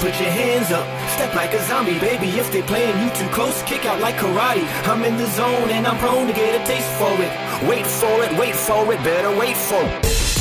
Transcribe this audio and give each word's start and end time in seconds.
put 0.00 0.18
your 0.20 0.30
hands 0.30 0.70
up. 0.70 0.86
Step 1.10 1.34
like 1.34 1.52
a 1.54 1.62
zombie, 1.64 1.98
baby. 1.98 2.28
If 2.38 2.52
they 2.52 2.62
playing 2.62 2.96
you 3.02 3.10
too 3.14 3.28
close, 3.30 3.62
kick 3.62 3.84
out 3.84 4.00
like 4.00 4.16
karate. 4.16 4.64
I'm 4.88 5.02
in 5.04 5.16
the 5.16 5.26
zone 5.26 5.70
and 5.70 5.86
I'm 5.86 5.98
prone 5.98 6.26
to 6.26 6.32
get 6.32 6.60
a 6.60 6.64
taste 6.66 6.90
for 6.98 7.12
it. 7.20 7.32
Wait 7.68 7.86
for 7.86 8.24
it, 8.24 8.38
wait 8.38 8.54
for 8.54 8.92
it, 8.92 9.02
better 9.02 9.36
wait 9.36 9.56
for 9.56 9.82
it. 9.82 10.37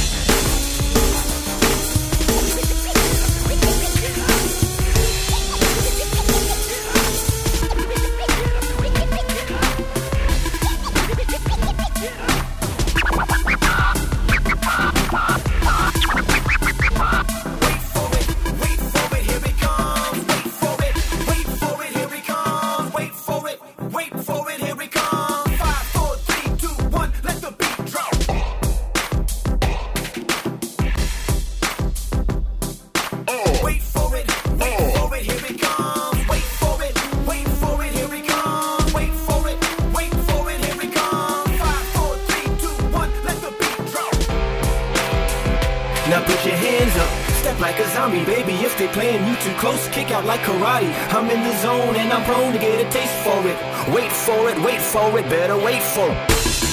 Now 46.17 46.25
put 46.25 46.43
your 46.43 46.55
hands 46.55 46.97
up, 46.97 47.31
step 47.35 47.59
like 47.59 47.77
a 47.77 47.87
zombie, 47.89 48.25
baby. 48.25 48.53
If 48.53 48.75
they 48.79 48.87
playing 48.87 49.27
you 49.27 49.35
too 49.35 49.53
close, 49.59 49.87
kick 49.89 50.09
out 50.09 50.25
like 50.25 50.39
karate. 50.39 50.91
I'm 51.13 51.29
in 51.29 51.43
the 51.43 51.55
zone 51.57 51.95
and 51.95 52.11
I'm 52.11 52.23
prone 52.23 52.53
to 52.53 52.57
get 52.57 52.83
a 52.83 52.89
taste 52.89 53.13
for 53.23 53.37
it. 53.45 53.93
Wait 53.93 54.11
for 54.11 54.49
it, 54.49 54.59
wait 54.63 54.81
for 54.81 55.19
it, 55.19 55.29
better 55.29 55.55
wait 55.55 55.83
for 55.83 56.09
it. 56.09 56.66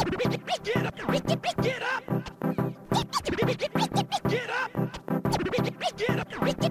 Get 0.00 0.08
up! 6.62 6.69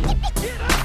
Get 0.00 0.60
up! 0.60 0.77